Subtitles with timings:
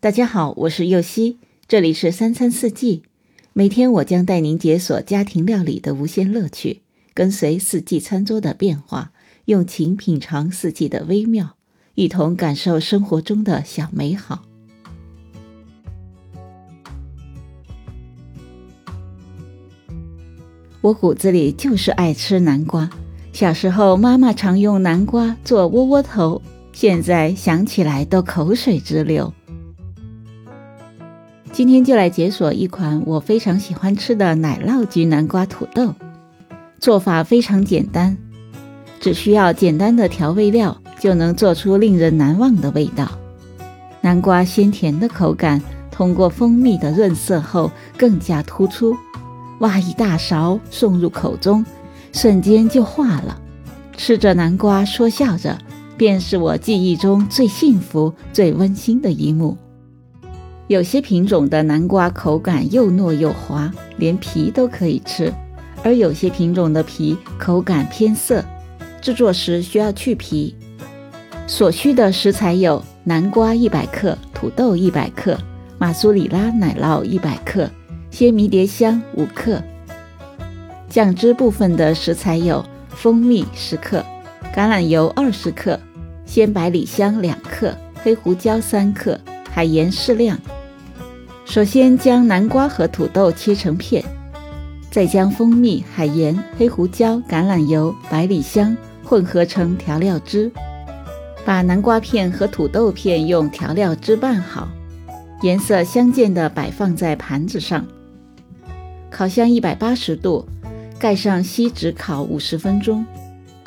[0.00, 3.02] 大家好，我是右希，这里是三餐四季。
[3.52, 6.82] 每天我将带您解锁家庭料理的无限乐趣，
[7.14, 9.10] 跟随四季餐桌的变化，
[9.46, 11.56] 用情品尝四季的微妙，
[11.96, 14.44] 一同感受生活中的小美好。
[20.80, 22.88] 我骨子里就是爱吃南瓜，
[23.32, 26.40] 小时候妈妈常用南瓜做窝窝头，
[26.72, 29.34] 现在想起来都口水直流。
[31.52, 35.92] 今天就来解锁一款我非常喜欢吃的奶酪焗南瓜土豆，
[36.78, 38.16] 做法非常简单，
[39.00, 43.10] 只需要简单的调味料就能做出令人难忘的味道。
[44.00, 48.96] 南瓜鲜甜的口感通过蜂蜜的润色后更加突出，
[49.58, 51.64] 挖一大勺送入口中，
[52.12, 53.40] 瞬间就化了。
[53.96, 55.58] 吃着南瓜说笑着，
[55.96, 59.56] 便是我记忆中最幸福、最温馨的一幕。
[60.68, 65.32] 有些品种的南瓜口感又糯又滑，连皮都可以吃；
[65.82, 68.44] 而有些品种的皮口感偏涩，
[69.00, 70.54] 制作时需要去皮。
[71.46, 75.38] 所需的食材有南瓜一百克、土豆一百克、
[75.78, 77.70] 马苏里拉奶酪一百克、
[78.10, 79.62] 鲜迷迭香五克。
[80.90, 84.04] 酱汁部分的食材有蜂蜜十克、
[84.54, 85.80] 橄榄油二十克、
[86.26, 89.18] 鲜百里香两克、黑胡椒三克、
[89.50, 90.38] 海盐适量。
[91.58, 94.04] 首先将南瓜和土豆切成片，
[94.92, 100.52] 再将蜂蜜、海盐、黑胡椒、橄榄油、百里香混合成调料汁，
[101.44, 104.68] 把南瓜片和土豆片用调料汁拌好，
[105.42, 107.84] 颜色相间的摆放在盘子上。
[109.10, 110.46] 烤箱一百八十度，
[110.96, 113.04] 盖上锡纸烤五十分钟，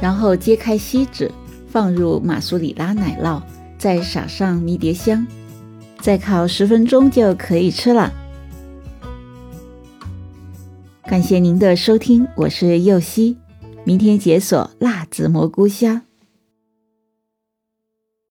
[0.00, 1.30] 然后揭开锡纸，
[1.68, 3.40] 放入马苏里拉奶酪，
[3.78, 5.24] 再撒上迷迭香。
[6.06, 8.12] 再烤十分钟就可以吃了。
[11.02, 13.36] 感谢您的收听，我是右希，
[13.82, 16.05] 明天解锁辣子蘑菇虾。